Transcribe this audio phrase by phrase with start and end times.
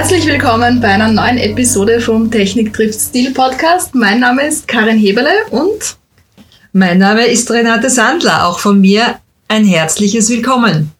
[0.00, 3.94] Herzlich willkommen bei einer neuen Episode vom Technik trifft Stil Podcast.
[3.94, 5.98] Mein Name ist Karin Heberle und
[6.72, 8.46] mein Name ist Renate Sandler.
[8.46, 10.90] Auch von mir ein herzliches Willkommen.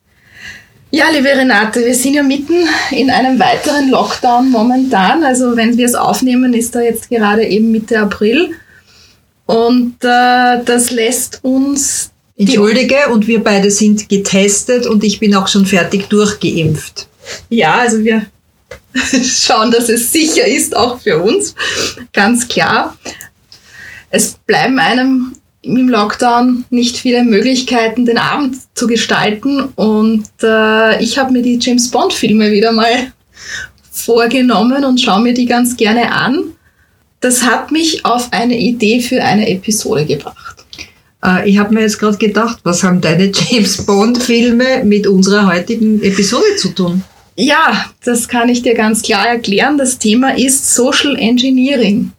[0.90, 5.24] Ja, liebe Renate, wir sind ja mitten in einem weiteren Lockdown momentan.
[5.24, 8.50] Also wenn wir es aufnehmen, ist da jetzt gerade eben Mitte April.
[9.46, 12.10] Und äh, das lässt uns.
[12.36, 17.08] Entschuldige, und wir beide sind getestet und ich bin auch schon fertig durchgeimpft.
[17.48, 18.26] Ja, also wir
[19.22, 21.54] schauen, dass es sicher ist, auch für uns.
[22.12, 22.96] Ganz klar.
[24.10, 25.32] Es bleiben einem
[25.62, 29.64] im Lockdown nicht viele Möglichkeiten, den Abend zu gestalten.
[29.76, 33.12] Und äh, ich habe mir die James Bond-Filme wieder mal
[33.90, 36.52] vorgenommen und schaue mir die ganz gerne an.
[37.20, 40.64] Das hat mich auf eine Idee für eine Episode gebracht.
[41.24, 46.02] Äh, ich habe mir jetzt gerade gedacht, was haben deine James Bond-Filme mit unserer heutigen
[46.02, 47.04] Episode zu tun?
[47.42, 49.78] Ja, das kann ich dir ganz klar erklären.
[49.78, 52.12] Das Thema ist Social Engineering.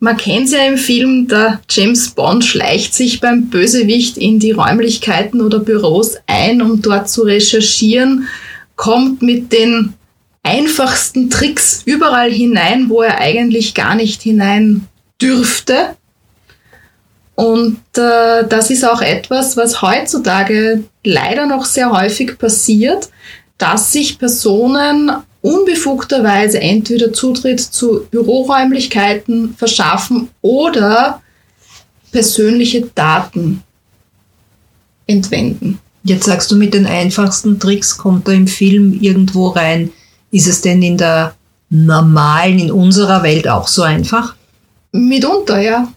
[0.00, 4.50] Man kennt es ja im Film, der James Bond schleicht sich beim Bösewicht in die
[4.50, 8.28] Räumlichkeiten oder Büros ein, um dort zu recherchieren,
[8.76, 9.94] kommt mit den
[10.42, 14.86] einfachsten Tricks überall hinein, wo er eigentlich gar nicht hinein
[15.22, 15.96] dürfte.
[17.34, 23.08] Und äh, das ist auch etwas, was heutzutage leider noch sehr häufig passiert,
[23.60, 31.22] dass sich Personen unbefugterweise entweder Zutritt zu Büroräumlichkeiten verschaffen oder
[32.10, 33.62] persönliche Daten
[35.06, 35.78] entwenden.
[36.02, 39.92] Jetzt sagst du, mit den einfachsten Tricks kommt er im Film irgendwo rein.
[40.30, 41.34] Ist es denn in der
[41.68, 44.34] normalen, in unserer Welt auch so einfach?
[44.92, 45.92] Mitunter, ja.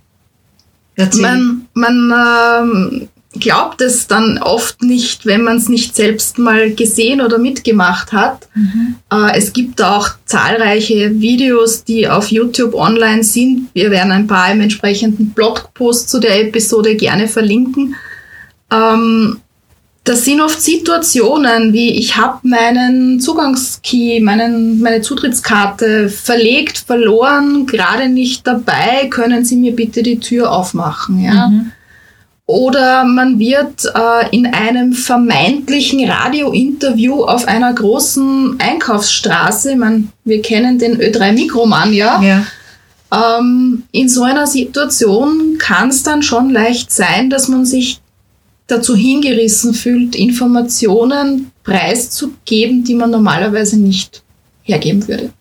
[0.96, 1.22] Erzähl.
[1.22, 2.14] Man, man
[2.62, 8.12] ähm, glaubt es dann oft nicht, wenn man es nicht selbst mal gesehen oder mitgemacht
[8.12, 8.48] hat.
[8.54, 8.96] Mhm.
[9.12, 13.70] Äh, es gibt auch zahlreiche Videos, die auf YouTube online sind.
[13.74, 17.96] Wir werden ein paar im entsprechenden Blogpost zu der Episode gerne verlinken.
[18.72, 19.40] Ähm,
[20.04, 28.10] das sind oft Situationen wie ich habe meinen Zugangskey, meinen, meine Zutrittskarte verlegt, verloren, gerade
[28.10, 29.08] nicht dabei.
[29.10, 31.24] Können Sie mir bitte die Tür aufmachen?
[31.24, 31.48] Ja.
[31.48, 31.72] Mhm.
[32.46, 40.78] Oder man wird äh, in einem vermeintlichen Radiointerview auf einer großen Einkaufsstraße, man, wir kennen
[40.78, 42.22] den Ö3 Mikroman, ja.
[42.22, 42.46] ja.
[43.14, 48.02] Ähm, in so einer Situation kann es dann schon leicht sein, dass man sich
[48.68, 54.24] dazu hingerissen fühlt, Informationen preiszugeben, die man normalerweise nicht
[54.64, 55.32] hergeben würde.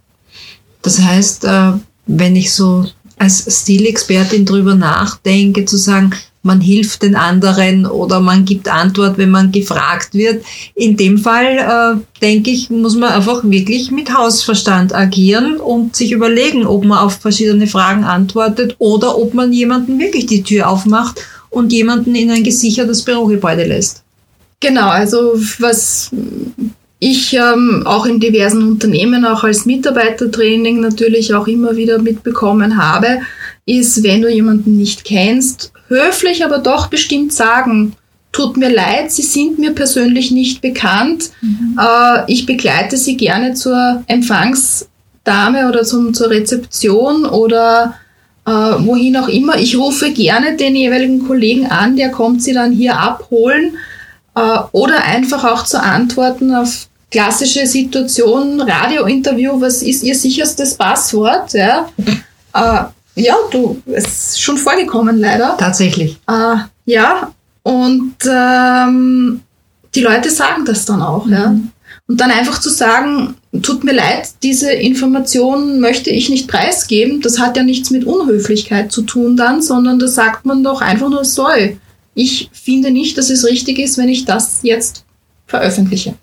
[0.83, 1.73] Das heißt, äh,
[2.07, 2.87] wenn ich so
[3.19, 9.31] als Stilexpertin drüber nachdenke, zu sagen, man hilft den anderen oder man gibt Antwort, wenn
[9.31, 10.45] man gefragt wird.
[10.75, 16.13] In dem Fall, äh, denke ich, muss man einfach wirklich mit Hausverstand agieren und sich
[16.13, 21.21] überlegen, ob man auf verschiedene Fragen antwortet oder ob man jemanden wirklich die Tür aufmacht
[21.51, 24.03] und jemanden in ein gesichertes Bürogebäude lässt.
[24.61, 26.11] Genau, also was
[26.99, 33.19] ich ähm, auch in diversen Unternehmen, auch als Mitarbeitertraining natürlich auch immer wieder mitbekommen habe,
[33.67, 37.95] ist, wenn du jemanden nicht kennst, höflich, aber doch bestimmt sagen,
[38.33, 41.31] tut mir leid, Sie sind mir persönlich nicht bekannt.
[41.43, 41.79] Mhm.
[41.79, 47.95] Äh, ich begleite Sie gerne zur Empfangsdame oder zum, zur Rezeption oder
[48.47, 49.59] äh, wohin auch immer.
[49.59, 53.77] Ich rufe gerne den jeweiligen Kollegen an, der kommt Sie dann hier abholen.
[54.35, 61.53] Äh, oder einfach auch zu antworten auf klassische Situationen, Radiointerview, was ist Ihr sicherstes Passwort?
[61.53, 61.89] Ja?
[63.15, 65.57] Ja, du, es ist schon vorgekommen, leider.
[65.59, 66.19] Tatsächlich.
[66.29, 66.57] Äh,
[66.87, 69.41] ja, und ähm,
[69.95, 71.33] die Leute sagen das dann auch, mhm.
[71.33, 71.57] ja.
[72.09, 77.39] Und dann einfach zu sagen, tut mir leid, diese Information möchte ich nicht preisgeben, das
[77.39, 81.25] hat ja nichts mit Unhöflichkeit zu tun dann, sondern da sagt man doch einfach nur
[81.25, 81.47] so,
[82.15, 85.05] ich finde nicht, dass es richtig ist, wenn ich das jetzt
[85.47, 86.15] veröffentliche.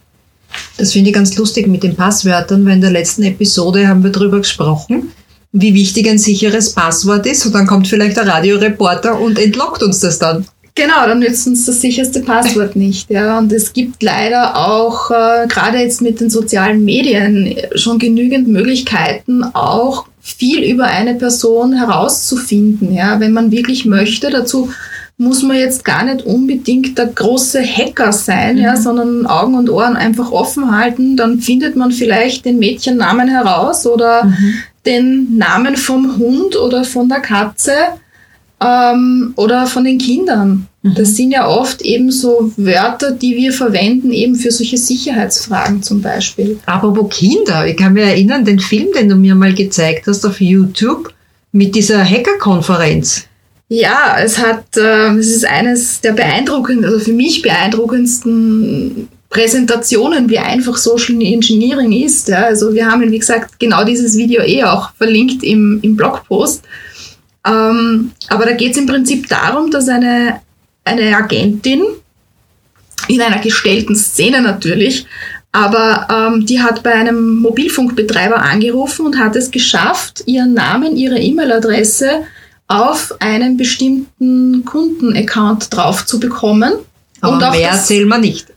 [0.77, 4.11] Das finde ich ganz lustig mit den Passwörtern, weil in der letzten Episode haben wir
[4.11, 5.11] darüber gesprochen,
[5.51, 9.99] wie wichtig ein sicheres Passwort ist und dann kommt vielleicht der Radioreporter und entlockt uns
[9.99, 10.45] das dann.
[10.75, 13.09] Genau, dann nützt uns das sicherste Passwort nicht.
[13.09, 13.37] Ja.
[13.37, 19.43] Und es gibt leider auch, äh, gerade jetzt mit den sozialen Medien, schon genügend Möglichkeiten,
[19.43, 24.29] auch viel über eine Person herauszufinden, ja, wenn man wirklich möchte.
[24.29, 24.69] Dazu
[25.17, 28.61] muss man jetzt gar nicht unbedingt der große Hacker sein, mhm.
[28.61, 31.17] ja, sondern Augen und Ohren einfach offen halten.
[31.17, 34.53] Dann findet man vielleicht den Mädchennamen heraus oder mhm
[34.85, 37.73] den Namen vom Hund oder von der Katze
[38.61, 40.67] ähm, oder von den Kindern.
[40.81, 40.95] Mhm.
[40.95, 46.01] Das sind ja oft eben so Wörter, die wir verwenden, eben für solche Sicherheitsfragen zum
[46.01, 46.59] Beispiel.
[46.65, 47.67] Aber wo Kinder?
[47.67, 51.13] Ich kann mich erinnern, den Film, den du mir mal gezeigt hast auf YouTube
[51.51, 53.25] mit dieser Hackerkonferenz.
[53.69, 60.39] Ja, es hat, äh, es ist eines der beeindruckendsten, also für mich beeindruckendsten Präsentationen, wie
[60.39, 62.27] einfach Social Engineering ist.
[62.27, 62.45] Ja.
[62.45, 66.63] Also wir haben, wie gesagt, genau dieses Video eh auch verlinkt im, im Blogpost.
[67.45, 70.41] Ähm, aber da geht es im Prinzip darum, dass eine,
[70.83, 71.83] eine Agentin
[73.07, 75.05] in einer gestellten Szene natürlich,
[75.51, 81.19] aber ähm, die hat bei einem Mobilfunkbetreiber angerufen und hat es geschafft, ihren Namen, ihre
[81.19, 82.23] E-Mail-Adresse
[82.67, 86.73] auf einen bestimmten Kundenaccount drauf zu bekommen.
[87.21, 88.47] Aber und mehr erzählen wir nicht.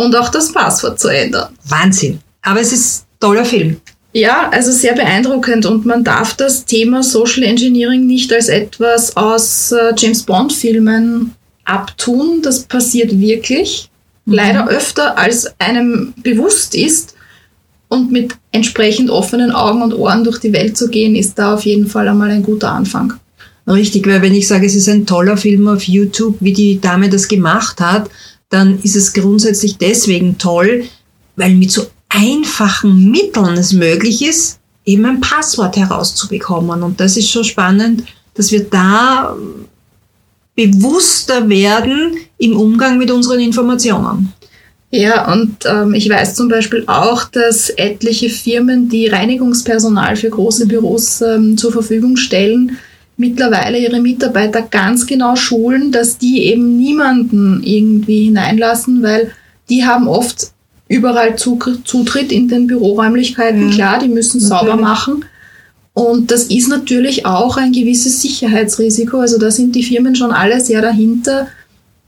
[0.00, 1.50] Und auch das Passwort zu ändern.
[1.68, 2.20] Wahnsinn.
[2.40, 3.76] Aber es ist ein toller Film.
[4.14, 9.72] Ja, also sehr beeindruckend und man darf das Thema Social Engineering nicht als etwas aus
[9.72, 11.34] äh, James Bond Filmen
[11.66, 12.40] abtun.
[12.42, 13.90] Das passiert wirklich.
[14.24, 14.32] Mhm.
[14.32, 17.14] Leider öfter, als einem bewusst ist.
[17.88, 21.66] Und mit entsprechend offenen Augen und Ohren durch die Welt zu gehen, ist da auf
[21.66, 23.12] jeden Fall einmal ein guter Anfang.
[23.66, 27.10] Richtig, weil wenn ich sage, es ist ein toller Film auf YouTube, wie die Dame
[27.10, 28.08] das gemacht hat,
[28.50, 30.84] dann ist es grundsätzlich deswegen toll,
[31.36, 36.82] weil mit so einfachen Mitteln es möglich ist, eben ein Passwort herauszubekommen.
[36.82, 38.04] Und das ist schon spannend,
[38.34, 39.36] dass wir da
[40.56, 44.32] bewusster werden im Umgang mit unseren Informationen.
[44.90, 50.66] Ja, und ähm, ich weiß zum Beispiel auch, dass etliche Firmen, die Reinigungspersonal für große
[50.66, 52.76] Büros ähm, zur Verfügung stellen,
[53.20, 59.32] mittlerweile ihre Mitarbeiter ganz genau schulen, dass die eben niemanden irgendwie hineinlassen, weil
[59.68, 60.52] die haben oft
[60.88, 63.68] überall Zutritt in den Büroräumlichkeiten.
[63.68, 65.24] Ja, Klar, die müssen sauber machen.
[65.92, 69.18] Und das ist natürlich auch ein gewisses Sicherheitsrisiko.
[69.18, 71.48] Also da sind die Firmen schon alle sehr dahinter,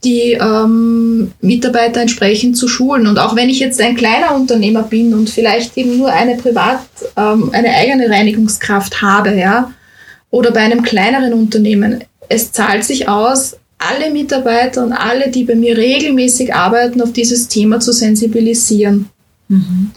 [0.03, 3.05] die ähm, Mitarbeiter entsprechend zu schulen.
[3.05, 6.79] Und auch wenn ich jetzt ein kleiner Unternehmer bin und vielleicht eben nur eine privat,
[7.15, 9.71] ähm, eine eigene Reinigungskraft habe, ja,
[10.33, 12.03] oder bei einem kleineren Unternehmen.
[12.27, 17.49] Es zahlt sich aus, alle Mitarbeiter und alle, die bei mir regelmäßig arbeiten, auf dieses
[17.49, 19.09] Thema zu sensibilisieren.
[19.47, 19.91] Mhm.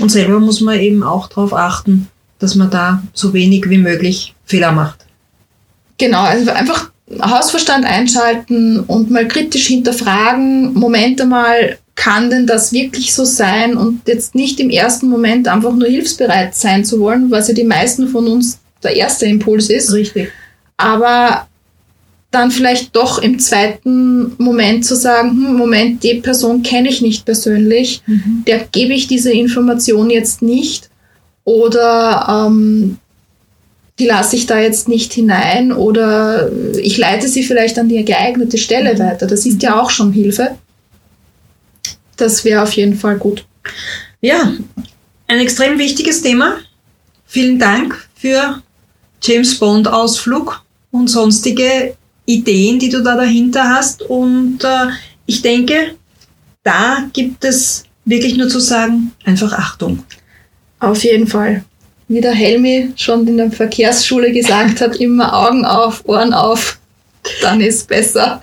[0.00, 2.06] Und selber muss man eben auch darauf achten,
[2.38, 5.06] dass man da so wenig wie möglich Fehler macht.
[5.98, 13.12] Genau, also einfach Hausverstand einschalten und mal kritisch hinterfragen, Moment einmal, kann denn das wirklich
[13.12, 17.48] so sein und jetzt nicht im ersten Moment einfach nur hilfsbereit sein zu wollen, was
[17.48, 19.92] ja die meisten von uns der erste Impuls ist.
[19.92, 20.30] Richtig.
[20.76, 21.48] Aber
[22.34, 27.24] dann vielleicht doch im zweiten Moment zu sagen, hm, Moment, die Person kenne ich nicht
[27.24, 28.42] persönlich, mhm.
[28.46, 30.90] der gebe ich diese Information jetzt nicht
[31.44, 32.98] oder ähm,
[33.98, 38.58] die lasse ich da jetzt nicht hinein oder ich leite sie vielleicht an die geeignete
[38.58, 38.98] Stelle mhm.
[38.98, 39.26] weiter.
[39.26, 40.56] Das ist ja auch schon Hilfe.
[42.16, 43.46] Das wäre auf jeden Fall gut.
[44.20, 44.52] Ja,
[45.28, 46.56] ein extrem wichtiges Thema.
[47.26, 48.62] Vielen Dank für
[49.26, 54.02] James Bond Ausflug und sonstige Ideen, die du da dahinter hast.
[54.02, 54.88] Und äh,
[55.24, 55.94] ich denke,
[56.62, 60.04] da gibt es wirklich nur zu sagen, einfach Achtung.
[60.78, 61.64] Auf jeden Fall.
[62.06, 66.78] Wie der Helmi schon in der Verkehrsschule gesagt hat, immer Augen auf, Ohren auf,
[67.40, 68.42] dann ist besser.